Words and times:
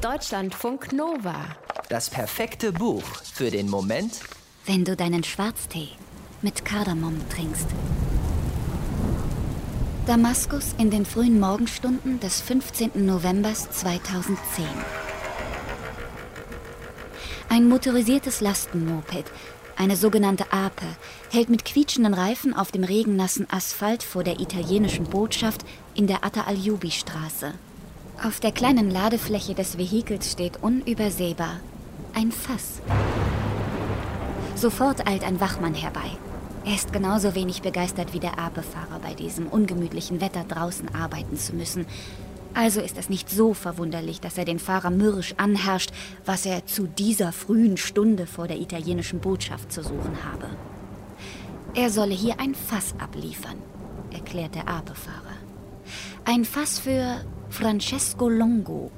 Deutschlandfunk 0.00 0.94
Nova. 0.94 1.44
Das 1.90 2.08
perfekte 2.08 2.72
Buch 2.72 3.02
für 3.34 3.50
den 3.50 3.68
Moment, 3.68 4.20
wenn 4.64 4.82
du 4.82 4.96
deinen 4.96 5.22
Schwarztee 5.24 5.88
mit 6.40 6.64
Kardamom 6.64 7.20
trinkst. 7.28 7.66
Damaskus 10.06 10.74
in 10.78 10.90
den 10.90 11.04
frühen 11.04 11.38
Morgenstunden 11.38 12.18
des 12.18 12.40
15. 12.40 13.04
November 13.04 13.52
2010. 13.52 14.64
Ein 17.50 17.68
motorisiertes 17.68 18.40
Lastenmoped, 18.40 19.30
eine 19.76 19.96
sogenannte 19.96 20.50
Ape, 20.50 20.86
hält 21.30 21.50
mit 21.50 21.66
quietschenden 21.66 22.14
Reifen 22.14 22.56
auf 22.56 22.72
dem 22.72 22.84
regennassen 22.84 23.46
Asphalt 23.50 24.02
vor 24.02 24.24
der 24.24 24.40
italienischen 24.40 25.04
Botschaft 25.04 25.60
in 25.94 26.06
der 26.06 26.24
Atta 26.24 26.44
Aljoubi-Straße. 26.44 27.52
Auf 28.22 28.38
der 28.38 28.52
kleinen 28.52 28.90
Ladefläche 28.90 29.54
des 29.54 29.78
Vehikels 29.78 30.30
steht 30.30 30.62
unübersehbar 30.62 31.58
ein 32.14 32.32
Fass. 32.32 32.82
Sofort 34.54 35.08
eilt 35.08 35.24
ein 35.24 35.40
Wachmann 35.40 35.72
herbei. 35.72 36.18
Er 36.66 36.74
ist 36.74 36.92
genauso 36.92 37.34
wenig 37.34 37.62
begeistert 37.62 38.12
wie 38.12 38.20
der 38.20 38.38
Apefahrer, 38.38 38.98
bei 39.02 39.14
diesem 39.14 39.46
ungemütlichen 39.46 40.20
Wetter 40.20 40.44
draußen 40.44 40.94
arbeiten 40.94 41.38
zu 41.38 41.54
müssen. 41.54 41.86
Also 42.52 42.82
ist 42.82 42.98
es 42.98 43.08
nicht 43.08 43.30
so 43.30 43.54
verwunderlich, 43.54 44.20
dass 44.20 44.36
er 44.36 44.44
den 44.44 44.58
Fahrer 44.58 44.90
mürrisch 44.90 45.32
anherrscht, 45.38 45.90
was 46.26 46.44
er 46.44 46.66
zu 46.66 46.88
dieser 46.88 47.32
frühen 47.32 47.78
Stunde 47.78 48.26
vor 48.26 48.46
der 48.48 48.60
italienischen 48.60 49.20
Botschaft 49.20 49.72
zu 49.72 49.82
suchen 49.82 50.18
habe. 50.30 50.50
Er 51.72 51.88
solle 51.88 52.12
hier 52.12 52.38
ein 52.38 52.54
Fass 52.54 52.94
abliefern, 52.98 53.56
erklärt 54.12 54.56
der 54.56 54.68
Apefahrer. 54.68 55.38
Ein 56.26 56.44
Fass 56.44 56.78
für 56.78 57.24
Francesco 57.50 58.28
Longo. 58.28 58.90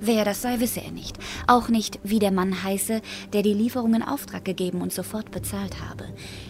Wer 0.00 0.24
das 0.24 0.42
sei, 0.42 0.60
wisse 0.60 0.80
er 0.80 0.92
nicht. 0.92 1.18
Auch 1.48 1.68
nicht, 1.68 1.98
wie 2.04 2.20
der 2.20 2.30
Mann 2.30 2.62
heiße, 2.62 3.02
der 3.32 3.42
die 3.42 3.52
Lieferung 3.52 3.94
in 3.94 4.02
Auftrag 4.02 4.44
gegeben 4.44 4.80
und 4.80 4.92
sofort 4.92 5.32
bezahlt 5.32 5.82
habe. 5.82 6.04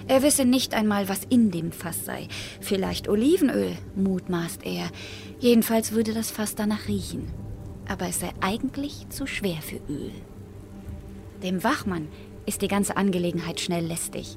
Er 0.06 0.22
wisse 0.22 0.44
nicht 0.44 0.74
einmal, 0.74 1.08
was 1.08 1.24
in 1.30 1.50
dem 1.50 1.72
Fass 1.72 2.04
sei. 2.04 2.28
Vielleicht 2.60 3.08
Olivenöl, 3.08 3.72
mutmaßt 3.96 4.66
er. 4.66 4.90
Jedenfalls 5.40 5.92
würde 5.92 6.12
das 6.12 6.30
Fass 6.30 6.54
danach 6.54 6.86
riechen. 6.88 7.30
Aber 7.88 8.06
es 8.06 8.20
sei 8.20 8.30
eigentlich 8.40 9.08
zu 9.08 9.26
schwer 9.26 9.62
für 9.62 9.80
Öl. 9.90 10.12
Dem 11.42 11.64
Wachmann 11.64 12.08
ist 12.44 12.60
die 12.60 12.68
ganze 12.68 12.98
Angelegenheit 12.98 13.60
schnell 13.60 13.86
lästig 13.86 14.36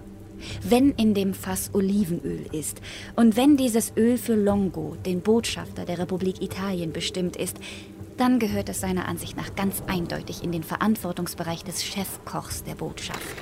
wenn 0.63 0.91
in 0.91 1.13
dem 1.13 1.33
Fass 1.33 1.71
Olivenöl 1.73 2.45
ist 2.51 2.81
und 3.15 3.35
wenn 3.35 3.57
dieses 3.57 3.93
Öl 3.97 4.17
für 4.17 4.35
Longo, 4.35 4.95
den 5.05 5.21
Botschafter 5.21 5.85
der 5.85 5.99
Republik 5.99 6.41
Italien, 6.41 6.93
bestimmt 6.93 7.35
ist, 7.35 7.57
dann 8.17 8.39
gehört 8.39 8.69
es 8.69 8.79
seiner 8.79 9.07
Ansicht 9.07 9.35
nach 9.35 9.55
ganz 9.55 9.81
eindeutig 9.87 10.43
in 10.43 10.51
den 10.51 10.63
Verantwortungsbereich 10.63 11.63
des 11.63 11.83
Chefkochs 11.83 12.63
der 12.63 12.75
Botschaft. 12.75 13.35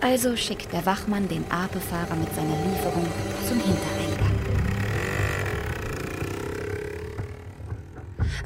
Also 0.00 0.36
schickt 0.36 0.72
der 0.72 0.84
Wachmann 0.84 1.28
den 1.28 1.44
Apefahrer 1.50 2.16
mit 2.16 2.34
seiner 2.34 2.56
Lieferung 2.66 3.06
zum 3.48 3.58
Hintereingang. 3.60 4.14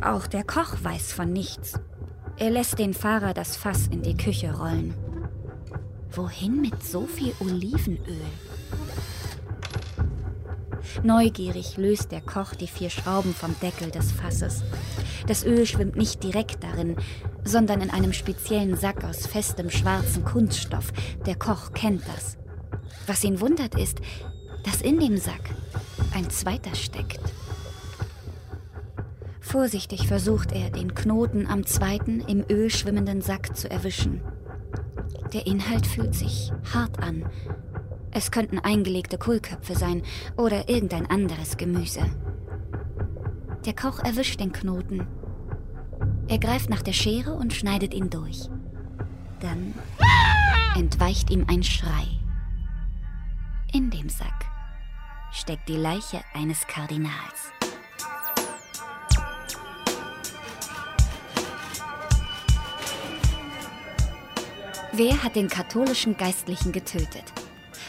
Auch 0.03 0.27
der 0.27 0.45
Koch 0.45 0.77
weiß 0.83 1.13
von 1.13 1.33
nichts. 1.33 1.73
Er 2.37 2.51
lässt 2.51 2.79
den 2.79 2.95
Fahrer 2.95 3.35
das 3.35 3.57
Fass 3.57 3.89
in 3.89 4.03
die 4.03 4.17
Küche 4.17 4.57
rollen. 4.57 4.95
Wohin 6.19 6.61
mit 6.61 6.83
so 6.83 7.06
viel 7.06 7.33
Olivenöl? 7.38 8.00
Neugierig 11.05 11.77
löst 11.77 12.11
der 12.11 12.20
Koch 12.20 12.56
die 12.56 12.66
vier 12.66 12.91
Schrauben 12.91 13.33
vom 13.33 13.55
Deckel 13.61 13.92
des 13.92 14.11
Fasses. 14.11 14.64
Das 15.28 15.44
Öl 15.44 15.64
schwimmt 15.64 15.94
nicht 15.94 16.24
direkt 16.24 16.64
darin, 16.64 16.96
sondern 17.44 17.83
in 17.83 17.91
einem 17.91 18.12
speziellen 18.12 18.77
Sack 18.77 19.05
aus 19.05 19.28
festem 19.28 19.70
schwarzem 19.70 20.24
Kunststoff. 20.24 20.92
Der 21.24 21.36
Koch 21.36 21.72
kennt 21.72 22.02
das. 22.08 22.36
Was 23.07 23.23
ihn 23.23 23.40
wundert 23.40 23.77
ist, 23.77 23.98
dass 24.64 24.83
in 24.83 24.98
dem 24.98 25.18
Sack 25.18 25.51
ein 26.17 26.28
zweiter 26.30 26.74
steckt. 26.74 27.20
Vorsichtig 29.40 30.08
versucht 30.08 30.51
er, 30.51 30.70
den 30.70 30.96
Knoten 30.96 31.46
am 31.46 31.64
zweiten 31.64 32.23
im 32.23 32.45
Öl 32.51 32.70
schwimmenden 32.70 33.23
Sack 33.23 33.57
zu 33.57 33.70
erwischen. 33.70 34.20
Der 35.33 35.46
Inhalt 35.46 35.86
fühlt 35.86 36.14
sich 36.14 36.52
hart 36.72 37.02
an. 37.02 37.24
Es 38.11 38.30
könnten 38.30 38.58
eingelegte 38.58 39.18
Kohlköpfe 39.18 39.74
sein 39.74 40.02
oder 40.36 40.68
irgendein 40.68 41.11
anderes 41.11 41.56
Gemüse. 41.56 42.00
Der 43.66 43.74
Koch 43.74 43.98
erwischt 44.00 44.40
den 44.40 44.52
Knoten. 44.52 45.06
Er 46.28 46.39
greift 46.39 46.70
nach 46.70 46.83
der 46.83 46.92
Schere 46.92 47.34
und 47.34 47.52
schneidet 47.52 47.92
ihn 47.92 48.08
durch. 48.08 48.48
Dann 49.40 49.74
entweicht 50.77 51.30
ihm 51.30 51.45
ein 51.48 51.62
Schrei. 51.62 52.06
In 53.72 53.90
dem 53.90 54.08
Sack 54.08 54.46
steckt 55.33 55.68
die 55.68 55.77
Leiche 55.77 56.20
eines 56.33 56.66
Kardinals. 56.66 57.52
Wer 64.98 65.23
hat 65.23 65.36
den 65.36 65.47
katholischen 65.47 66.17
Geistlichen 66.17 66.73
getötet? 66.73 67.23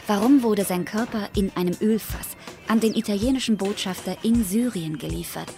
Warum 0.06 0.44
wurde 0.44 0.64
sein 0.64 0.86
Körper 0.86 1.28
in 1.36 1.52
einem 1.56 1.75
Ölfass 1.81 2.38
an 2.68 2.81
den 2.81 2.94
italienischen 2.94 3.58
Botschafter 3.58 4.16
in 4.22 4.44
Syrien 4.44 5.00
geliefert? 5.00 5.52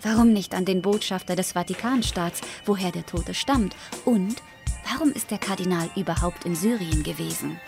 Warum 0.00 0.32
nicht 0.32 0.54
an 0.54 0.64
den 0.64 0.80
Botschafter 0.80 1.36
des 1.36 1.52
Vatikanstaats, 1.52 2.40
woher 2.64 2.90
der 2.90 3.04
Tote 3.04 3.34
stammt? 3.34 3.76
Und 4.06 4.36
warum 4.90 5.12
ist 5.12 5.30
der 5.30 5.36
Kardinal 5.36 5.90
überhaupt 5.94 6.46
in 6.46 6.56
Syrien 6.56 7.02
gewesen? 7.02 7.60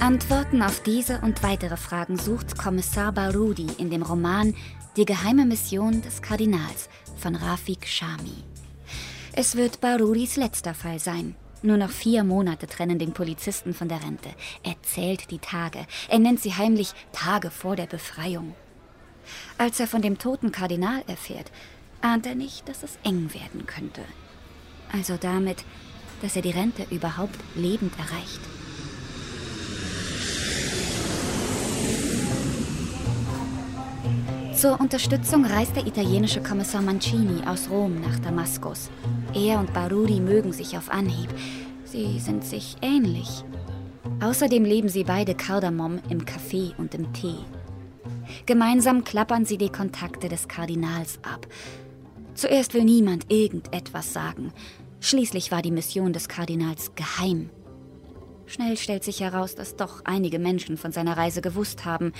Antworten 0.00 0.60
auf 0.60 0.82
diese 0.82 1.22
und 1.22 1.42
weitere 1.42 1.78
Fragen 1.78 2.18
sucht 2.18 2.58
Kommissar 2.58 3.10
Barudi 3.10 3.68
in 3.78 3.88
dem 3.88 4.02
Roman 4.02 4.54
Die 4.98 5.06
geheime 5.06 5.46
Mission 5.46 6.02
des 6.02 6.20
Kardinals 6.20 6.90
von 7.16 7.36
Rafik 7.36 7.86
Shami. 7.86 8.44
Es 9.32 9.56
wird 9.56 9.80
Barudis 9.80 10.36
letzter 10.36 10.74
Fall 10.74 10.98
sein, 10.98 11.36
nur 11.62 11.76
noch 11.76 11.90
vier 11.90 12.24
Monate 12.24 12.66
trennen 12.66 12.98
den 12.98 13.12
Polizisten 13.12 13.74
von 13.74 13.88
der 13.88 14.02
Rente. 14.02 14.30
Er 14.62 14.74
zählt 14.82 15.30
die 15.30 15.38
Tage. 15.38 15.86
Er 16.08 16.18
nennt 16.18 16.40
sie 16.40 16.54
heimlich 16.54 16.92
Tage 17.12 17.50
vor 17.50 17.76
der 17.76 17.86
Befreiung. 17.86 18.54
Als 19.58 19.78
er 19.80 19.86
von 19.86 20.02
dem 20.02 20.18
toten 20.18 20.52
Kardinal 20.52 21.02
erfährt, 21.06 21.50
ahnt 22.00 22.26
er 22.26 22.34
nicht, 22.34 22.68
dass 22.68 22.82
es 22.82 22.98
eng 23.04 23.32
werden 23.34 23.66
könnte. 23.66 24.02
Also 24.92 25.16
damit, 25.16 25.64
dass 26.22 26.36
er 26.36 26.42
die 26.42 26.50
Rente 26.50 26.86
überhaupt 26.90 27.38
lebend 27.54 27.92
erreicht. 27.98 28.40
Zur 34.60 34.78
Unterstützung 34.78 35.46
reist 35.46 35.74
der 35.74 35.86
italienische 35.86 36.42
Kommissar 36.42 36.82
Mancini 36.82 37.42
aus 37.46 37.70
Rom 37.70 37.98
nach 37.98 38.18
Damaskus. 38.18 38.90
Er 39.32 39.58
und 39.58 39.72
Baruri 39.72 40.20
mögen 40.20 40.52
sich 40.52 40.76
auf 40.76 40.90
Anhieb. 40.90 41.30
Sie 41.86 42.18
sind 42.18 42.44
sich 42.44 42.76
ähnlich. 42.82 43.42
Außerdem 44.22 44.66
leben 44.66 44.90
sie 44.90 45.04
beide 45.04 45.34
Kardamom 45.34 45.98
im 46.10 46.26
Kaffee 46.26 46.74
und 46.76 46.94
im 46.94 47.10
Tee. 47.14 47.38
Gemeinsam 48.44 49.02
klappern 49.02 49.46
sie 49.46 49.56
die 49.56 49.70
Kontakte 49.70 50.28
des 50.28 50.46
Kardinals 50.46 51.20
ab. 51.22 51.46
Zuerst 52.34 52.74
will 52.74 52.84
niemand 52.84 53.32
irgendetwas 53.32 54.12
sagen. 54.12 54.52
Schließlich 55.00 55.50
war 55.50 55.62
die 55.62 55.72
Mission 55.72 56.12
des 56.12 56.28
Kardinals 56.28 56.94
geheim. 56.96 57.48
Schnell 58.44 58.76
stellt 58.76 59.04
sich 59.04 59.20
heraus, 59.20 59.54
dass 59.54 59.76
doch 59.76 60.04
einige 60.04 60.38
Menschen 60.38 60.76
von 60.76 60.92
seiner 60.92 61.16
Reise 61.16 61.40
gewusst 61.40 61.86
haben 61.86 62.12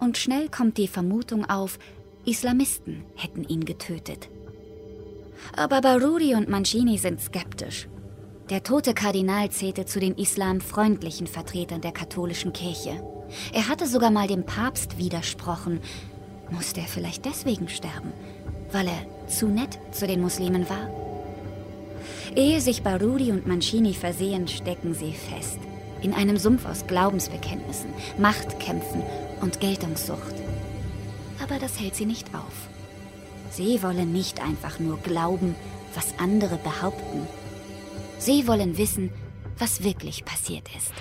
und 0.00 0.18
schnell 0.18 0.48
kommt 0.48 0.78
die 0.78 0.88
Vermutung 0.88 1.48
auf, 1.48 1.78
Islamisten 2.24 3.04
hätten 3.16 3.44
ihn 3.44 3.64
getötet. 3.64 4.28
Aber 5.56 5.80
Baruri 5.80 6.34
und 6.34 6.48
Mancini 6.48 6.98
sind 6.98 7.20
skeptisch. 7.20 7.88
Der 8.50 8.62
tote 8.62 8.94
Kardinal 8.94 9.50
zählte 9.50 9.86
zu 9.86 10.00
den 10.00 10.16
islamfreundlichen 10.16 11.26
Vertretern 11.26 11.80
der 11.80 11.92
katholischen 11.92 12.52
Kirche. 12.52 13.02
Er 13.52 13.68
hatte 13.68 13.86
sogar 13.86 14.10
mal 14.10 14.26
dem 14.26 14.44
Papst 14.44 14.98
widersprochen. 14.98 15.80
Musste 16.50 16.80
er 16.80 16.88
vielleicht 16.88 17.24
deswegen 17.24 17.68
sterben, 17.68 18.12
weil 18.72 18.88
er 18.88 19.28
zu 19.28 19.46
nett 19.46 19.78
zu 19.92 20.06
den 20.06 20.20
Muslimen 20.20 20.68
war? 20.68 20.90
Ehe 22.34 22.60
sich 22.60 22.82
Baruri 22.82 23.30
und 23.30 23.46
Mancini 23.46 23.94
versehen, 23.94 24.48
stecken 24.48 24.94
sie 24.94 25.12
fest. 25.12 25.58
In 26.02 26.14
einem 26.14 26.36
Sumpf 26.36 26.66
aus 26.66 26.86
Glaubensbekenntnissen, 26.86 27.90
Machtkämpfen 28.18 29.02
und 29.40 29.60
Geltungssucht. 29.60 30.34
Aber 31.42 31.58
das 31.58 31.80
hält 31.80 31.96
sie 31.96 32.06
nicht 32.06 32.34
auf. 32.34 32.68
Sie 33.50 33.82
wollen 33.82 34.12
nicht 34.12 34.40
einfach 34.40 34.78
nur 34.78 34.98
glauben, 34.98 35.54
was 35.94 36.18
andere 36.18 36.56
behaupten. 36.58 37.26
Sie 38.18 38.46
wollen 38.46 38.76
wissen, 38.78 39.10
was 39.58 39.82
wirklich 39.82 40.24
passiert 40.24 40.68
ist. 40.76 40.92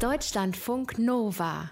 Deutschlandfunk 0.00 0.98
Nova 0.98 1.70